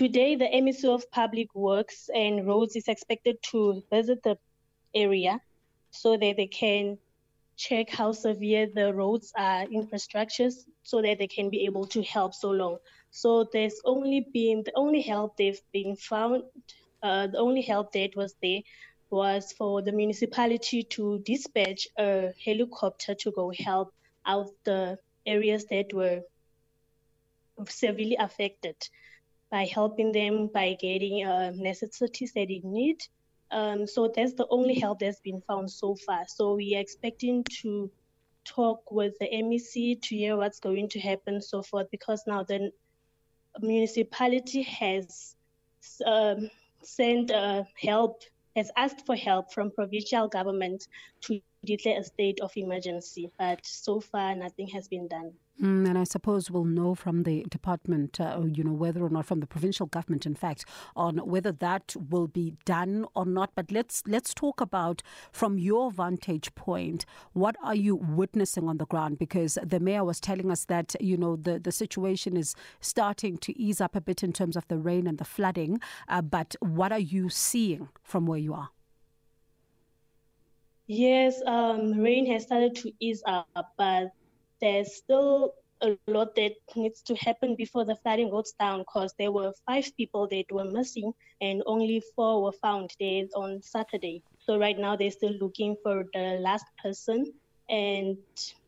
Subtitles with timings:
[0.00, 4.38] today, the MEC of Public Works and Roads is expected to visit the
[4.94, 5.38] area
[5.90, 6.96] so that they can
[7.58, 12.32] check how severe the roads are infrastructures so that they can be able to help
[12.32, 12.78] so long.
[13.10, 16.44] So there's only been the only help they've been found,
[17.02, 18.62] uh, the only help that was there
[19.10, 23.92] was for the municipality to dispatch a helicopter to go help
[24.24, 26.22] out the areas that were
[27.68, 28.76] severely affected
[29.50, 33.02] by helping them by getting uh, necessities that they need
[33.52, 36.24] um, so that's the only help that's been found so far.
[36.28, 37.90] So we are expecting to
[38.44, 42.70] talk with the MEC to hear what's going to happen, so forth, because now the
[43.60, 45.34] municipality has
[46.06, 46.48] um,
[46.82, 48.22] sent uh, help,
[48.54, 50.86] has asked for help from provincial government
[51.22, 55.32] to declare a state of emergency, but so far nothing has been done.
[55.60, 59.26] Mm, and I suppose we'll know from the department, uh, you know, whether or not
[59.26, 60.64] from the provincial government, in fact,
[60.96, 63.50] on whether that will be done or not.
[63.54, 65.02] But let's let's talk about
[65.32, 69.18] from your vantage point, what are you witnessing on the ground?
[69.18, 73.58] Because the mayor was telling us that you know the the situation is starting to
[73.60, 75.78] ease up a bit in terms of the rain and the flooding.
[76.08, 78.70] Uh, but what are you seeing from where you are?
[80.92, 83.46] Yes, um, rain has started to ease up,
[83.78, 84.10] but
[84.60, 89.30] there's still a lot that needs to happen before the flooding goes down because there
[89.30, 94.24] were five people that were missing and only four were found there on Saturday.
[94.40, 97.34] So right now they're still looking for the last person
[97.68, 98.16] and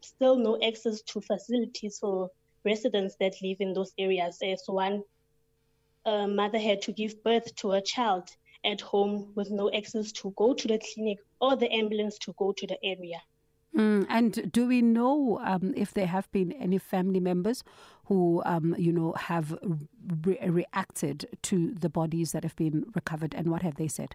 [0.00, 2.28] still no access to facilities for
[2.64, 4.38] residents that live in those areas.
[4.44, 5.02] As one
[6.06, 8.28] uh, mother had to give birth to a child
[8.64, 12.52] at home with no access to go to the clinic or the ambulance to go
[12.52, 13.20] to the area.
[13.76, 17.64] Mm, and do we know um, if there have been any family members
[18.04, 19.56] who, um, you know, have
[20.24, 24.14] re- reacted to the bodies that have been recovered, and what have they said?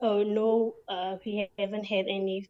[0.00, 2.48] Oh no, uh, we haven't had any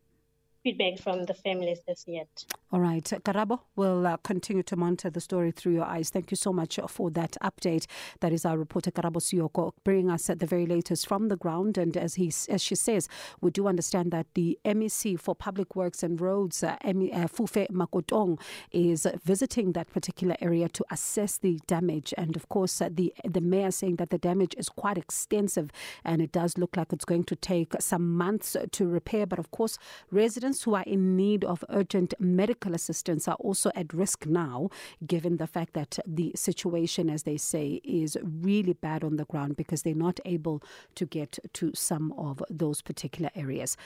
[0.62, 2.44] feedback from the families as yet.
[2.76, 3.04] All right.
[3.24, 6.10] Karabo, we'll uh, continue to monitor the story through your eyes.
[6.10, 7.86] Thank you so much for that update.
[8.20, 11.78] That is our reporter, Karabo Siyoko, bringing us at the very latest from the ground.
[11.78, 13.08] And as, he, as she says,
[13.40, 16.90] we do understand that the MEC for Public Works and Roads, uh, uh,
[17.28, 18.38] Fufe Makotong,
[18.72, 22.12] is visiting that particular area to assess the damage.
[22.18, 25.70] And of course, uh, the, the mayor saying that the damage is quite extensive
[26.04, 29.24] and it does look like it's going to take some months to repair.
[29.24, 29.78] But of course,
[30.10, 34.68] residents who are in need of urgent medical assistance are also at risk now,
[35.06, 39.56] given the fact that the situation, as they say, is really bad on the ground
[39.56, 40.62] because they're not able
[40.94, 43.76] to get to some of those particular areas.